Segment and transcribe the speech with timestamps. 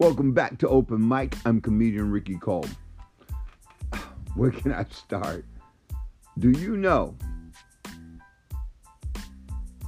[0.00, 1.36] Welcome back to Open Mic.
[1.44, 2.64] I'm comedian Ricky Cole.
[4.34, 5.44] Where can I start?
[6.38, 7.14] Do you know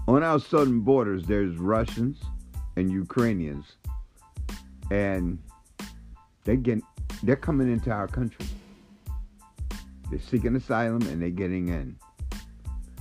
[0.07, 2.21] on our southern borders there's Russians
[2.77, 3.65] and Ukrainians
[4.91, 5.39] and
[6.45, 6.83] they get
[7.23, 8.45] they're coming into our country.
[10.11, 11.97] They're seeking asylum and they're getting in.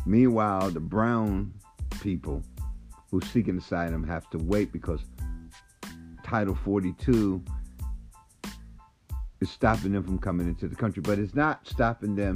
[0.05, 1.53] Meanwhile, the brown
[2.01, 2.41] people
[3.09, 5.01] who seeking asylum have to wait because
[6.31, 7.43] Title 42
[9.41, 12.35] is stopping them from coming into the country, but it's not stopping them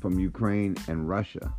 [0.00, 1.52] from Ukraine and Russia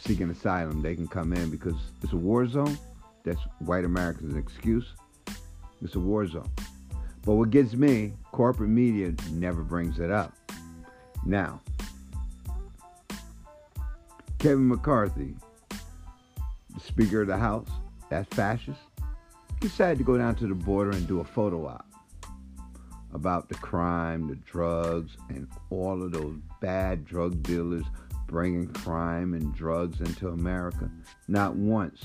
[0.00, 0.82] seeking asylum.
[0.82, 2.76] They can come in because it's a war zone.
[3.22, 4.94] That's white Americans' excuse.
[5.80, 6.50] It's a war zone.
[7.24, 10.36] But what gets me, corporate media never brings it up.
[11.24, 11.60] Now,
[14.40, 15.36] Kevin McCarthy,
[15.68, 17.68] the Speaker of the House,
[18.08, 18.80] that's fascist,
[19.60, 21.86] decided to go down to the border and do a photo op
[23.12, 27.84] about the crime, the drugs, and all of those bad drug dealers
[28.26, 30.90] bringing crime and drugs into America.
[31.28, 32.04] Not once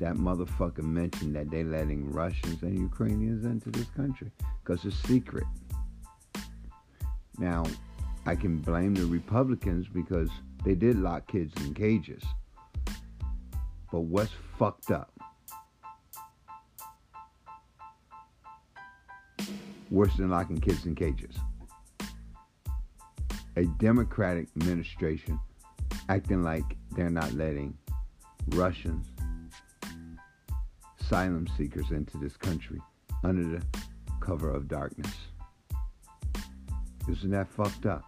[0.00, 4.30] that motherfucker mentioned that they letting Russians and Ukrainians into this country
[4.62, 5.46] because it's secret.
[7.38, 7.64] Now,
[8.26, 10.30] I can blame the Republicans because
[10.64, 12.24] they did lock kids in cages.
[13.92, 15.12] But what's fucked up?
[19.90, 21.36] Worse than locking kids in cages.
[23.56, 25.38] A Democratic administration
[26.08, 26.64] acting like
[26.96, 27.76] they're not letting
[28.48, 29.06] Russians,
[31.00, 32.80] asylum seekers into this country
[33.24, 33.64] under the
[34.20, 35.12] cover of darkness.
[37.08, 38.04] Isn't that fucked up?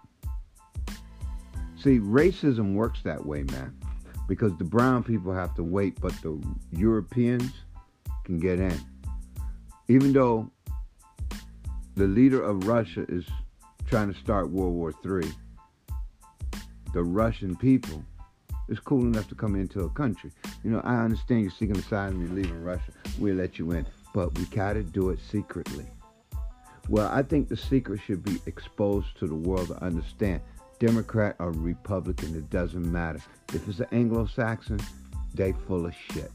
[1.80, 3.76] See, racism works that way, man,
[4.26, 7.52] because the brown people have to wait, but the Europeans
[8.24, 8.78] can get in.
[9.86, 10.50] Even though
[11.98, 13.24] the leader of Russia is
[13.90, 15.28] trying to start World War III,
[16.94, 18.04] the Russian people
[18.68, 20.30] is cool enough to come into a country.
[20.62, 24.38] You know, I understand you're seeking asylum, you're leaving Russia, we'll let you in, but
[24.38, 25.86] we gotta do it secretly.
[26.88, 30.40] Well, I think the secret should be exposed to the world to understand.
[30.78, 33.20] Democrat or Republican, it doesn't matter.
[33.52, 34.78] If it's an Anglo-Saxon,
[35.34, 36.30] they full of shit.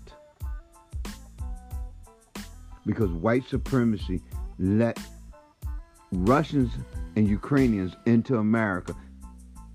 [2.85, 4.21] Because white supremacy
[4.59, 4.99] let
[6.13, 6.71] Russians
[7.15, 8.95] and Ukrainians into America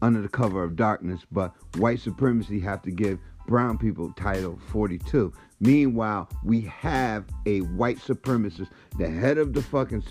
[0.01, 5.33] under the cover of darkness, but white supremacy have to give brown people Title 42.
[5.61, 8.69] Meanwhile, we have a white supremacist,
[8.99, 10.05] the head of the fucking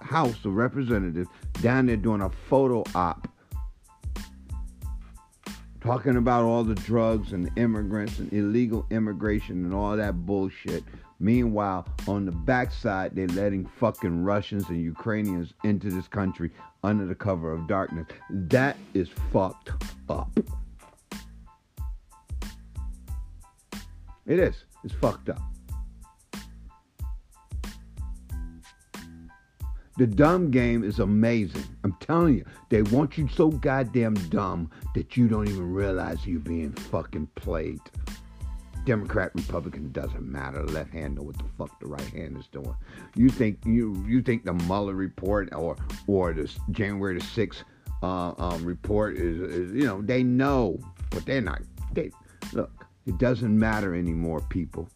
[0.00, 1.28] House of Representatives,
[1.60, 3.28] down there doing a photo op
[5.86, 10.82] talking about all the drugs and immigrants and illegal immigration and all that bullshit.
[11.18, 16.50] Meanwhile, on the backside, they're letting fucking Russians and Ukrainians into this country
[16.82, 18.06] under the cover of darkness.
[18.30, 19.70] That is fucked
[20.08, 20.30] up.
[24.26, 24.64] It is.
[24.84, 25.40] It's fucked up.
[29.98, 31.64] The dumb game is amazing.
[31.82, 36.38] I'm telling you, they want you so goddamn dumb that you don't even realize you're
[36.40, 37.80] being fucking played.
[38.86, 40.64] Democrat, Republican, doesn't matter.
[40.64, 42.74] The left hand know what the fuck the right hand is doing.
[43.14, 45.76] You think you you think the Mueller report or
[46.06, 47.64] or the January the sixth
[48.02, 50.78] uh, um, report is, is you know they know,
[51.10, 51.60] but they're not.
[51.92, 52.10] They
[52.52, 52.70] look.
[53.06, 54.88] It doesn't matter anymore, people.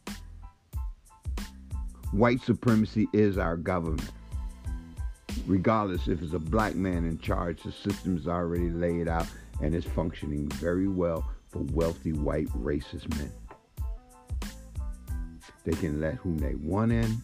[2.13, 4.11] White supremacy is our government
[5.47, 9.27] regardless if it's a black man in charge, the system is already laid out
[9.63, 13.31] and is functioning very well for wealthy white racist men.
[15.65, 17.19] They can let whom they want in,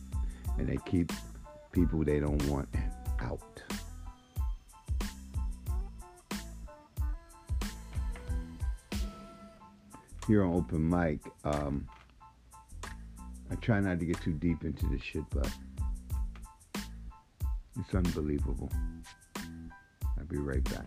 [0.59, 1.13] and they keep
[1.73, 2.69] people they don't want
[3.21, 3.41] out.
[10.27, 11.89] Here on Open Mic, um,
[13.51, 15.49] I try not to get too deep into this shit, but
[17.79, 18.71] it's unbelievable.
[20.19, 20.87] I'll be right back.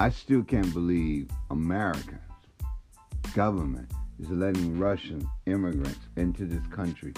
[0.00, 2.14] I still can't believe America's
[3.34, 3.90] government
[4.20, 7.12] is letting Russian immigrants into this country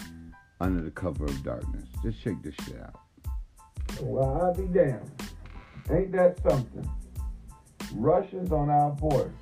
[0.63, 1.85] under the cover of darkness.
[2.03, 2.99] Just shake this shit out.
[4.01, 5.11] Well, I'll be damned.
[5.91, 6.91] Ain't that something?
[7.97, 9.35] Russians on our border.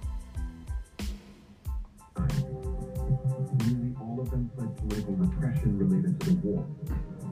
[3.66, 6.66] Nearly all of them fled political repression related to the war.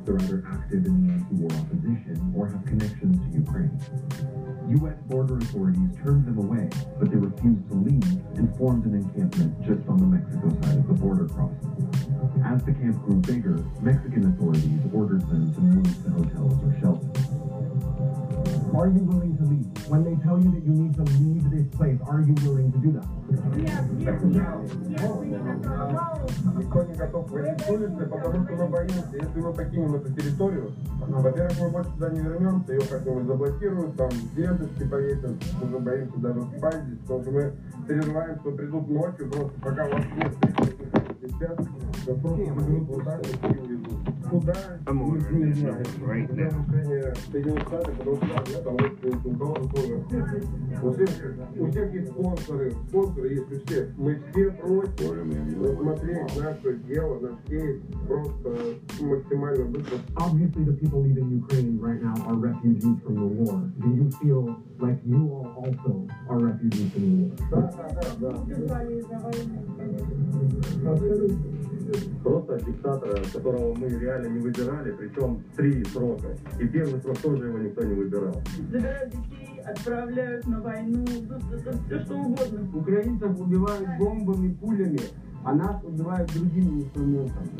[0.04, 3.80] They're either active in the anti-war opposition or have connections to Ukraine.
[4.68, 4.96] U.S.
[5.06, 6.68] border authorities turned them away,
[6.98, 8.02] but they refused to leave
[8.36, 11.70] and formed an encampment just on the Mexico side of the border crossing.
[12.44, 17.05] As the camp grew bigger, Mexican authorities ordered them to move to hotels or shelters.
[18.76, 19.88] Are you willing to leave?
[19.88, 22.78] When they tell you that you need to leave this place, are you willing to
[22.84, 23.08] do that?
[23.24, 24.66] To go.
[26.58, 30.72] Никто не готов выйти с улицы, потому что мы боимся, если мы покинем эту территорию,
[30.98, 36.18] во-первых, мы больше туда не вернемся, ее как-нибудь заблокируют, там ленточки повесят, мы уже боимся
[36.18, 37.52] даже спать здесь, потому что мы
[37.88, 40.32] переживаем, что придут ночью, просто пока вас нет,
[44.87, 45.83] I'm не ordering this знаю.
[46.01, 46.49] right Куда now.
[46.71, 49.95] решение Соединенных Штатов, потому что да, там вот э, у кого-то тоже.
[50.81, 51.09] У всех,
[51.59, 53.89] у всех есть спонсоры, спонсоры есть у всех.
[53.97, 58.49] Мы все просим рассмотреть наше дело, наш кейс просто
[59.01, 59.97] максимально быстро.
[60.15, 63.61] Obviously, the people leaving Ukraine right now are refugees from the war.
[63.79, 67.31] Do you feel like you all also are refugees from the war?
[67.51, 70.14] Да, да, да, да.
[72.22, 76.28] Просто диктатора, которого мы реально не выбирали, причем три срока.
[76.58, 78.42] И первый срок тоже его никто не выбирал.
[78.58, 81.04] Забирают детей, отправляют на войну,
[81.86, 82.68] все что угодно.
[82.74, 85.00] Украинцев убивают бомбами, пулями,
[85.44, 87.50] а нас убивают другими инструментами.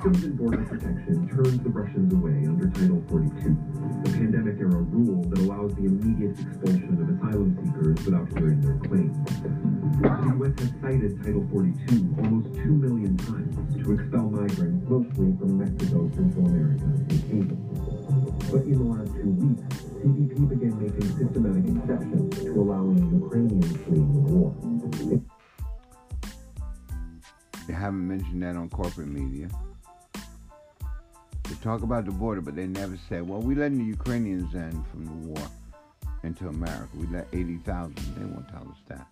[0.00, 3.52] Customs and Border Protection turns the Russians away under Title 42,
[4.00, 8.80] the pandemic era rule that allows the immediate expulsion of asylum seekers without hearing their
[8.88, 9.12] claims.
[10.00, 10.08] The
[10.40, 10.56] U.S.
[10.56, 16.48] has cited Title 42 almost 2 million times to expel migrants, mostly from Mexico, Central
[16.48, 17.60] America, and Asia.
[18.48, 19.68] But in the last two weeks,
[20.00, 24.56] CBP began making systematic exceptions to allowing Ukrainians fleeing the war.
[27.68, 29.52] They haven't mentioned that on corporate media.
[31.50, 34.84] They talk about the border, but they never say, well, we letting the Ukrainians in
[34.84, 35.48] from the war
[36.22, 36.88] into America.
[36.94, 37.96] We let 80,000.
[38.16, 39.06] They won't tell us that.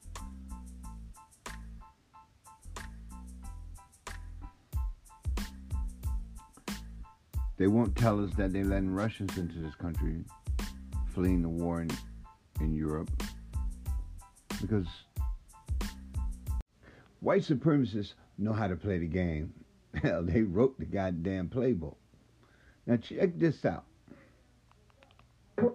[7.57, 10.23] They won't tell us that they're letting Russians into this country,
[11.13, 11.91] fleeing the war in,
[12.61, 13.11] in Europe.
[14.61, 14.87] Because
[17.19, 19.53] white supremacists know how to play the game.
[20.01, 21.97] Hell, they wrote the goddamn playbook.
[22.89, 23.85] Now check this out.
[25.57, 25.75] The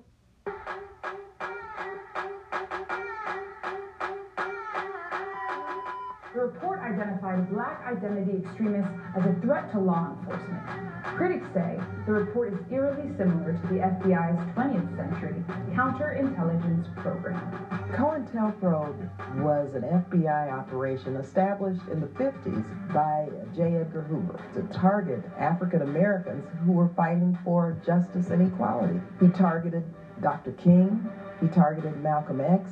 [6.34, 10.93] report identified black identity extremists as a threat to law enforcement.
[11.04, 17.68] Critics say the report is eerily similar to the FBI's 20th century counterintelligence program.
[17.92, 18.96] COINTELPRO
[19.44, 23.76] was an FBI operation established in the 50s by J.
[23.76, 29.00] Edgar Hoover to target African Americans who were fighting for justice and equality.
[29.20, 29.84] He targeted
[30.22, 30.54] Dr.
[30.54, 31.06] King,
[31.42, 32.72] he targeted Malcolm X,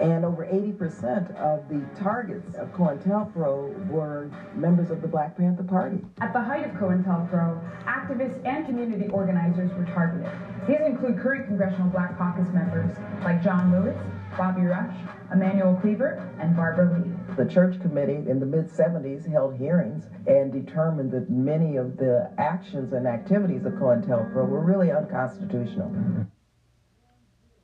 [0.00, 5.98] and over 80% of the targets of COINTELPRO were members of the Black Panther Party.
[6.20, 10.30] At the height of COINTELPRO, activists and community organizers were targeted.
[10.66, 13.96] These include current Congressional Black Caucus members like John Lewis,
[14.36, 14.96] Bobby Rush,
[15.32, 17.12] Emanuel Cleaver, and Barbara Lee.
[17.36, 22.32] The church committee in the mid 70s held hearings and determined that many of the
[22.38, 26.26] actions and activities of COINTELPRO were really unconstitutional.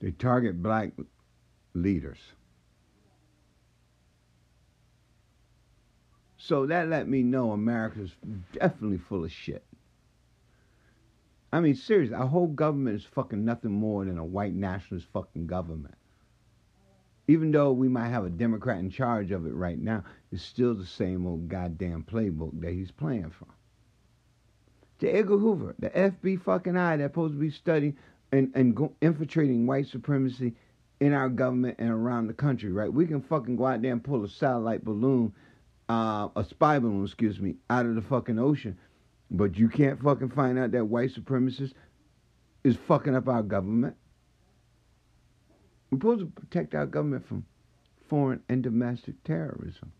[0.00, 0.92] They target black
[1.75, 2.19] leaders.
[6.37, 8.12] So that let me know America's
[8.53, 9.65] definitely full of shit.
[11.53, 15.47] I mean, seriously, our whole government is fucking nothing more than a white nationalist fucking
[15.47, 15.97] government.
[17.29, 20.75] Even though we might have a Democrat in charge of it right now, it's still
[20.75, 23.53] the same old goddamn playbook that he's playing from.
[25.00, 25.12] J.
[25.12, 27.97] Edgar Hoover, the FB fucking eye that's supposed to be studying
[28.33, 30.55] and, and go, infiltrating white supremacy
[31.00, 32.92] in our government and around the country, right?
[32.92, 35.33] We can fucking go out there and pull a satellite balloon,
[35.88, 38.78] uh, a spy balloon, excuse me, out of the fucking ocean.
[39.30, 41.73] But you can't fucking find out that white supremacist
[42.64, 43.97] is fucking up our government.
[45.90, 47.47] We're supposed to protect our government from
[48.09, 49.92] foreign and domestic terrorism.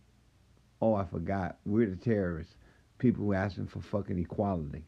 [0.83, 1.59] Oh, I forgot.
[1.65, 2.55] We're the terrorists.
[2.99, 4.85] People who asking for fucking equality.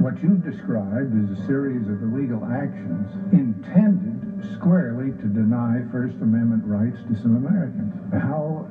[0.00, 4.17] What you've described is a series of illegal actions intended
[4.58, 7.94] squarely to deny First Amendment rights to some Americans.
[8.12, 8.66] How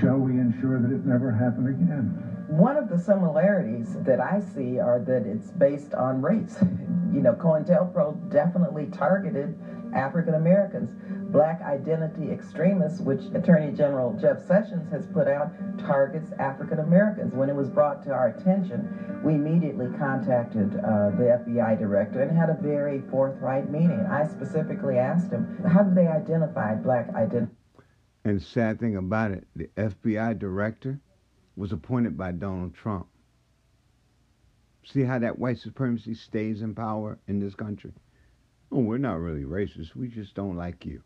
[0.00, 2.14] shall we ensure that it never happen again?
[2.48, 6.56] One of the similarities that I see are that it's based on race.
[7.12, 9.58] You know, COINTELPRO definitely targeted
[9.94, 10.90] African Americans,
[11.32, 17.32] black identity extremists, which Attorney General Jeff Sessions has put out, targets African Americans.
[17.34, 22.36] When it was brought to our attention, we immediately contacted uh, the FBI director and
[22.36, 24.06] had a very forthright meeting.
[24.10, 27.56] I specifically asked him, how do they identify black identity?
[28.24, 31.00] And the sad thing about it, the FBI director
[31.56, 33.06] was appointed by Donald Trump.
[34.84, 37.92] See how that white supremacy stays in power in this country?
[38.70, 39.94] Oh, we're not really racist.
[39.94, 41.02] We just don't like you.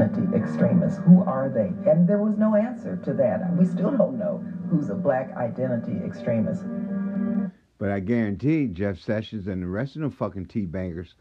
[0.00, 0.98] Extremists.
[1.04, 1.72] Who are they?
[1.90, 3.54] And there was no answer to that.
[3.56, 6.64] We still don't know who's a black identity extremist.
[7.78, 11.14] But I guarantee Jeff Sessions and the rest of them fucking tea bangers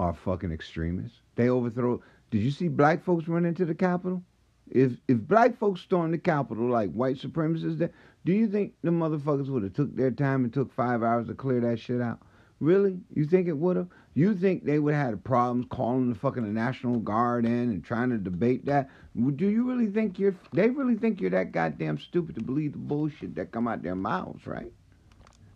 [0.00, 1.18] are fucking extremists.
[1.36, 2.02] They overthrow.
[2.30, 4.22] Did you see black folks run into the Capitol?
[4.70, 7.92] If if black folks stormed the Capitol like white supremacists, did,
[8.24, 11.34] do you think the motherfuckers would have took their time and took five hours to
[11.34, 12.20] clear that shit out?
[12.60, 13.00] Really?
[13.14, 13.88] You think it would have?
[14.14, 18.10] You think they would have had problems calling the fucking National Guard in and trying
[18.10, 18.90] to debate that?
[19.16, 20.36] Do you really think you're?
[20.52, 23.94] They really think you're that goddamn stupid to believe the bullshit that come out their
[23.94, 24.70] mouths, right?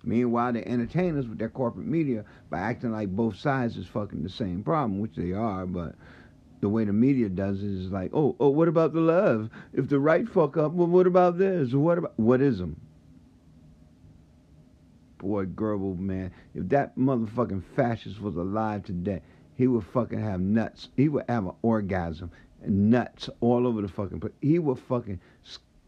[0.04, 4.22] Meanwhile, they entertain us with their corporate media by acting like both sides is fucking
[4.22, 5.94] the same problem, which they are, but
[6.60, 9.50] the way the media does it is like, oh, oh, what about the love?
[9.72, 11.72] If the right fuck up, well, what about this?
[11.72, 12.80] What about what is them?
[15.18, 19.22] Boy, Goebbels, man, if that motherfucking fascist was alive today,
[19.54, 20.88] he would fucking have nuts.
[20.96, 22.30] He would have an orgasm
[22.62, 24.34] and nuts all over the fucking place.
[24.42, 25.20] He would fucking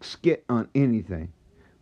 [0.01, 1.33] skit on anything.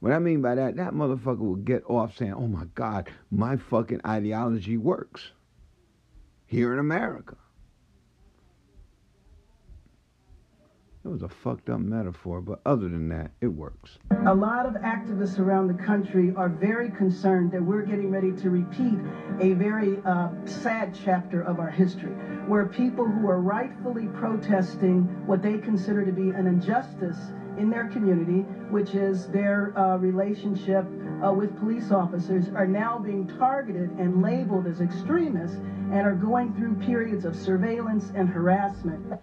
[0.00, 3.56] What I mean by that, that motherfucker would get off saying, oh my God, my
[3.56, 5.30] fucking ideology works
[6.46, 7.36] here in America.
[11.06, 13.96] It was a fucked up metaphor, but other than that, it works.
[14.26, 18.50] A lot of activists around the country are very concerned that we're getting ready to
[18.50, 18.98] repeat
[19.40, 22.10] a very uh, sad chapter of our history,
[22.48, 27.86] where people who are rightfully protesting what they consider to be an injustice in their
[27.86, 30.84] community, which is their uh, relationship
[31.24, 35.58] uh, with police officers, are now being targeted and labeled as extremists
[35.92, 39.20] and are going through periods of surveillance and harassment.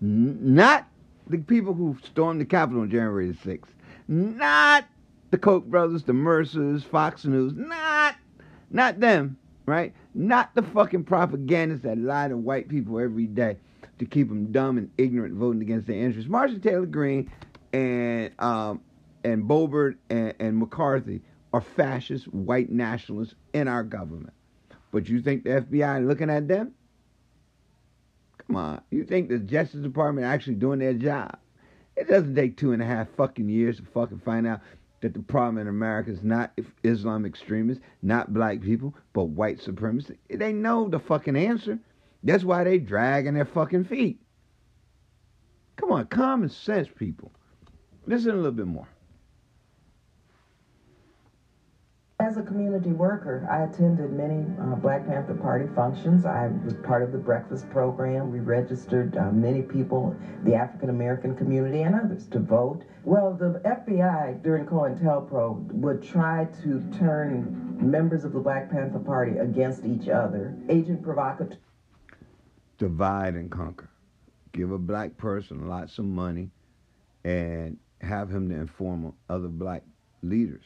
[0.00, 0.86] Not
[1.28, 3.68] the people who stormed the Capitol on January the 6th,
[4.08, 4.84] not
[5.30, 8.16] the Koch brothers, the Mercers, Fox News, not,
[8.70, 9.92] not them, right?
[10.14, 13.56] Not the fucking propagandists that lie to white people every day
[13.98, 16.30] to keep them dumb and ignorant voting against their interests.
[16.30, 17.30] Marjorie Taylor Greene
[17.72, 18.80] and um,
[19.24, 24.32] and Boebert and, and McCarthy are fascist white nationalists in our government.
[24.92, 26.72] But you think the FBI looking at them?
[28.46, 28.80] Come on.
[28.90, 31.38] You think the Justice Department actually doing their job?
[31.96, 34.60] It doesn't take two and a half fucking years to fucking find out
[35.00, 40.16] that the problem in America is not Islam extremists, not black people, but white supremacists.
[40.28, 41.78] They know the fucking answer.
[42.22, 44.20] That's why they dragging their fucking feet.
[45.76, 47.30] Come on, common sense, people.
[48.06, 48.88] Listen a little bit more.
[52.26, 56.26] As a community worker, I attended many uh, Black Panther Party functions.
[56.26, 58.32] I was part of the breakfast program.
[58.32, 62.82] We registered uh, many people, the African American community and others, to vote.
[63.04, 69.38] Well, the FBI during COINTELPRO would try to turn members of the Black Panther Party
[69.38, 70.52] against each other.
[70.68, 71.58] Agent provocateur.
[72.76, 73.88] Divide and conquer.
[74.50, 76.50] Give a black person lots of money
[77.22, 79.84] and have him to inform other black
[80.22, 80.64] leaders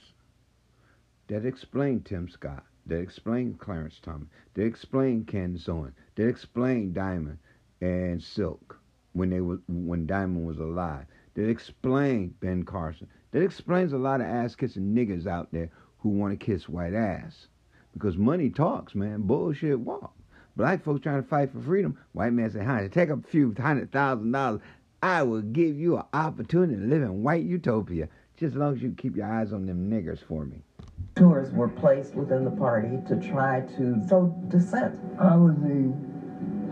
[1.30, 7.38] that explained Tim Scott, that explained Clarence Thomas, that explained Candace Owen, that explained Diamond
[7.80, 8.80] and Silk
[9.12, 14.20] when they were when Diamond was alive, that explained Ben Carson, that explains a lot
[14.20, 17.46] of ass kissing niggas out there who want to kiss white ass.
[17.92, 19.22] Because money talks, man.
[19.22, 20.12] Bullshit walk.
[20.56, 21.96] Black folks trying to fight for freedom.
[22.10, 24.62] White man say, honey, take a few hundred thousand dollars.
[25.00, 28.08] I will give you an opportunity to live in white utopia.
[28.36, 30.64] Just as long as you keep your eyes on them niggers for me
[31.14, 34.98] tours were placed within the party to try to sow dissent.
[35.18, 35.92] I was the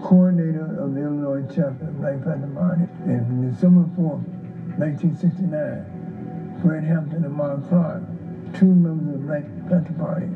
[0.03, 2.87] coordinator of the Illinois chapter of Black Panther Party.
[3.05, 4.25] And December 4th,
[4.79, 8.03] 1969, Fred Hampton and Mark Clark,
[8.55, 10.29] two members of the Black Panther Party,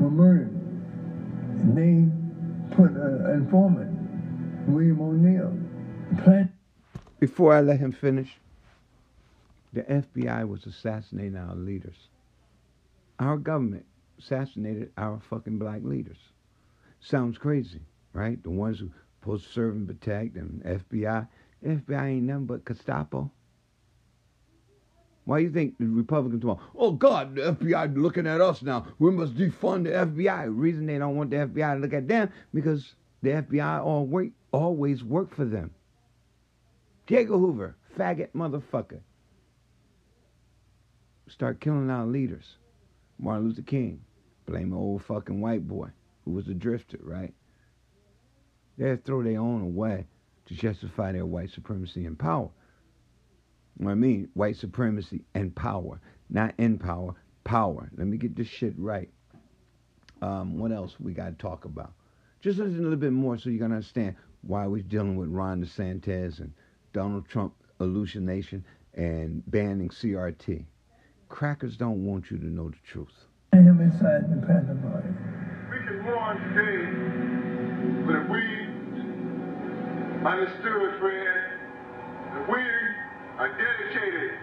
[0.00, 0.50] were murdered.
[0.50, 5.56] And they put an informant, William O'Neal,
[6.22, 6.50] plant.
[7.18, 8.38] Before I let him finish,
[9.72, 12.08] the FBI was assassinating our leaders.
[13.18, 13.86] Our government
[14.18, 16.18] assassinated our fucking black leaders.
[17.00, 17.80] Sounds crazy,
[18.12, 18.42] right?
[18.42, 21.26] The ones who supposed to serve and protect and FBI.
[21.66, 23.30] FBI ain't nothing but Gestapo.
[25.24, 28.86] Why do you think the Republicans want, oh God, the FBI looking at us now.
[29.00, 30.44] We must defund the FBI.
[30.44, 34.30] The reason they don't want the FBI to look at them because the FBI always,
[34.52, 35.72] always work for them.
[37.08, 39.00] Edgar Hoover, faggot motherfucker.
[41.28, 42.56] Start killing our leaders.
[43.18, 44.00] Martin Luther King,
[44.46, 45.88] blame an old fucking white boy
[46.24, 47.34] who was a drifter, right?
[48.78, 50.06] They'll throw their own away
[50.46, 52.50] to justify their white supremacy and power.
[53.78, 57.90] What I mean, white supremacy and power, not in power, power.
[57.96, 59.10] Let me get this shit right.
[60.22, 61.92] Um, what else we got to talk about?
[62.40, 65.62] Just listen a little bit more so you can understand why we're dealing with Ron
[65.62, 66.52] DeSantis and
[66.92, 70.64] Donald Trump hallucination and banning CRT.
[71.28, 73.26] Crackers don't want you to know the truth.
[73.52, 75.08] I am inside the Panther body.
[75.70, 76.86] We can mourn today,
[78.06, 78.42] but if we
[80.24, 81.58] understood, Fred,
[82.32, 82.62] that we
[83.38, 84.38] are dedicated,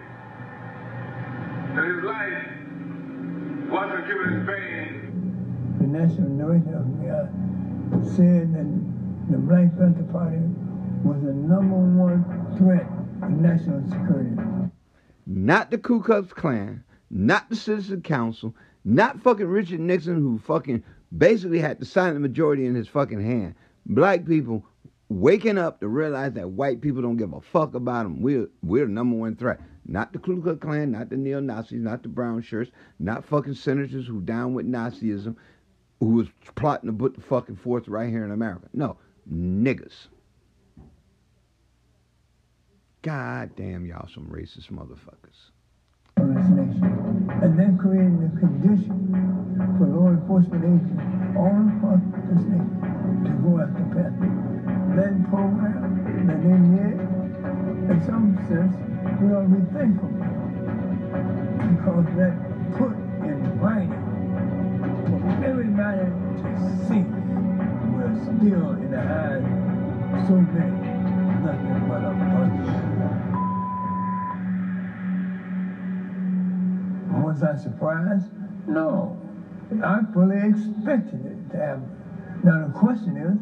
[1.74, 2.52] that his life
[3.72, 4.92] wasn't given in vain.
[5.80, 7.26] The National Director of me uh,
[8.14, 8.68] said that
[9.30, 10.38] the Black Panther Party
[11.02, 12.24] was the number one
[12.58, 12.86] threat
[13.20, 14.36] to national security.
[15.26, 18.54] Not the Ku Klux Klan, not the Citizen Council,
[18.84, 20.82] not fucking Richard Nixon, who fucking
[21.16, 23.54] basically had the silent majority in his fucking hand.
[23.86, 24.64] Black people
[25.08, 28.20] waking up to realize that white people don't give a fuck about them.
[28.20, 29.60] We're, we're the number one threat.
[29.86, 33.54] Not the Ku Klux Klan, not the neo Nazis, not the brown shirts, not fucking
[33.54, 35.36] senators who down with Nazism,
[36.00, 38.68] who was plotting to put the fucking fourth right here in America.
[38.72, 38.98] No,
[39.30, 40.08] niggas.
[43.04, 45.52] God damn, y'all some racist motherfuckers.
[46.16, 49.12] And then creating the condition
[49.76, 51.04] for law enforcement agents
[51.36, 52.00] all across
[52.32, 52.80] this nation
[53.28, 54.32] to go after Panther.
[54.96, 56.96] That program they did,
[57.92, 58.72] in some sense,
[59.20, 60.08] we ought to be thankful.
[61.76, 62.32] Because that
[62.80, 64.00] put in writing
[65.12, 66.08] for everybody
[66.40, 66.48] to
[66.88, 67.04] see
[67.92, 70.72] we're still in the eyes of so many,
[71.44, 72.93] nothing but a bunch.
[77.34, 78.30] Was I surprised?
[78.68, 79.20] No.
[79.82, 81.90] I fully expected it to happen.
[82.44, 83.40] Now the question is,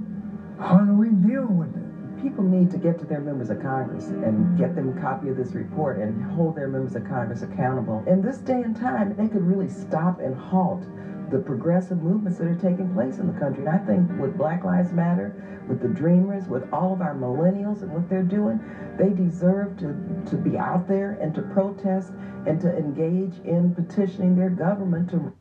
[0.59, 2.23] how do we deal with it?
[2.23, 5.37] People need to get to their members of Congress and get them a copy of
[5.37, 8.03] this report and hold their members of Congress accountable.
[8.07, 10.87] In this day and time, they could really stop and halt
[11.33, 13.65] the progressive movements that are taking place in the country.
[13.65, 17.83] And I think with Black Lives Matter, with the Dreamers, with all of our millennials
[17.83, 18.61] and what they're doing,
[18.99, 19.97] they deserve to,
[20.31, 22.13] to be out there and to protest
[22.47, 25.33] and to engage in petitioning their government to.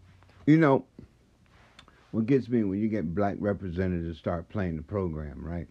[0.46, 0.86] You know,
[2.12, 5.68] what gets me when you get black representatives start playing the program, right?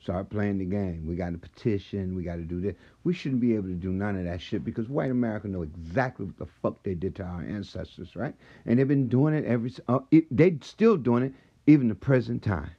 [0.00, 1.06] Start playing the game.
[1.06, 2.14] We got to petition.
[2.14, 2.76] We got to do this.
[3.04, 6.26] We shouldn't be able to do none of that shit because white America know exactly
[6.26, 8.34] what the fuck they did to our ancestors, right?
[8.64, 9.72] And they've been doing it every.
[9.88, 11.34] Uh, it, they still doing it
[11.66, 12.70] even the present time.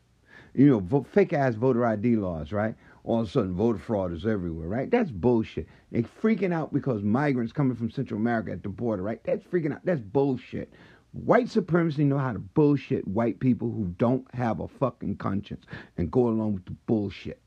[0.54, 2.76] You know, vo- fake ass voter ID laws, right?
[3.04, 4.90] All of a sudden, voter fraud is everywhere, right?
[4.90, 5.68] That's bullshit.
[5.92, 9.24] They freaking out because migrants coming from Central America at the border, right?
[9.24, 9.86] That's freaking out.
[9.86, 10.74] That's bullshit.
[11.12, 15.66] White supremacy know how to bullshit white people who don't have a fucking conscience
[15.98, 17.42] and go along with the bullshit.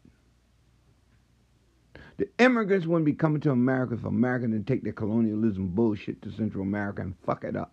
[2.17, 6.33] The immigrants wouldn't be coming to America if America didn't take their colonialism bullshit to
[6.33, 7.73] Central America and fuck it up.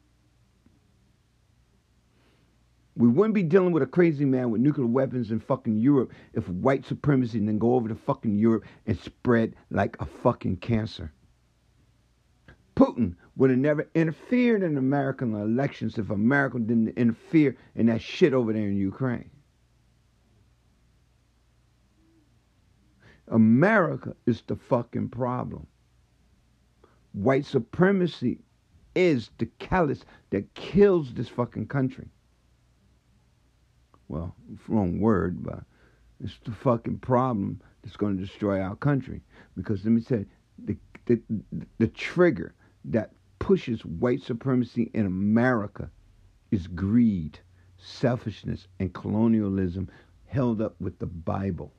[2.95, 6.47] We wouldn't be dealing with a crazy man with nuclear weapons in fucking Europe if
[6.49, 11.13] white supremacy didn't go over to fucking Europe and spread like a fucking cancer.
[12.75, 18.33] Putin would have never interfered in American elections if America didn't interfere in that shit
[18.33, 19.29] over there in Ukraine.
[23.29, 25.65] America is the fucking problem.
[27.13, 28.39] White supremacy
[28.93, 32.09] is the callous that kills this fucking country.
[34.09, 34.35] Well,
[34.67, 35.63] wrong word, but
[36.21, 39.21] it's the fucking problem that's going to destroy our country.
[39.55, 40.25] Because let me say,
[40.65, 40.75] the
[41.05, 41.21] the
[41.77, 45.89] the trigger that pushes white supremacy in America
[46.51, 47.39] is greed,
[47.77, 49.89] selfishness, and colonialism
[50.25, 51.73] held up with the Bible.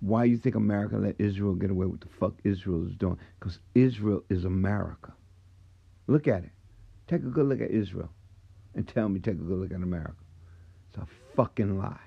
[0.00, 3.18] Why you think America let Israel get away with the fuck Israel is doing?
[3.38, 5.12] Because Israel is America.
[6.06, 6.52] Look at it.
[7.06, 8.10] Take a good look at Israel
[8.74, 10.24] and tell me take a good look at America.
[10.88, 12.00] It's a fucking lie.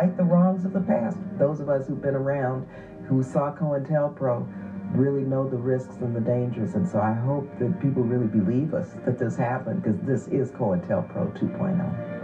[0.00, 1.18] Right the wrongs of the past.
[1.38, 2.66] Those of us who've been around,
[3.06, 4.46] who saw COINTELPRO,
[4.94, 6.74] really know the risks and the dangers.
[6.74, 10.52] And so I hope that people really believe us that this happened because this is
[10.52, 12.19] COINTELPRO 2.0.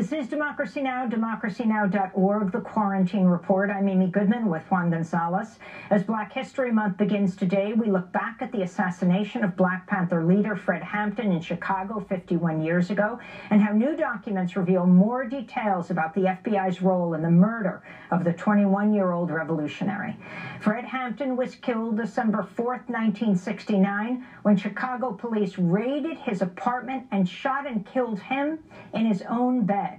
[0.00, 3.68] This is Democracy Now!, democracynow.org, the Quarantine Report.
[3.68, 5.58] I'm Amy Goodman with Juan Gonzalez.
[5.90, 10.24] As Black History Month begins today, we look back at the assassination of Black Panther
[10.24, 13.18] leader Fred Hampton in Chicago 51 years ago
[13.50, 18.24] and how new documents reveal more details about the FBI's role in the murder of
[18.24, 20.16] the 21-year-old revolutionary.
[20.62, 27.66] Fred Hampton was killed December 4th, 1969, when Chicago police raided his apartment and shot
[27.66, 28.58] and killed him
[28.94, 29.89] in his own bed.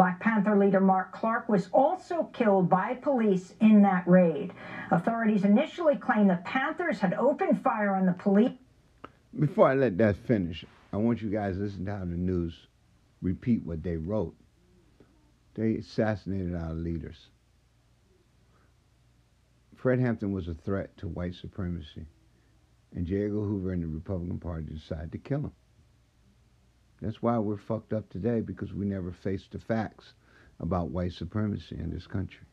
[0.00, 4.50] Black Panther leader Mark Clark was also killed by police in that raid.
[4.90, 8.56] Authorities initially claimed the Panthers had opened fire on the police.
[9.38, 12.66] Before I let that finish, I want you guys to listen to how the news
[13.20, 14.34] repeat what they wrote.
[15.52, 17.28] They assassinated our leaders.
[19.76, 22.06] Fred Hampton was a threat to white supremacy,
[22.96, 23.26] and J.
[23.26, 25.52] Edgar Hoover and the Republican Party decided to kill him.
[27.00, 30.12] That's why we're fucked up today because we never faced the facts
[30.60, 32.46] about white supremacy in this country.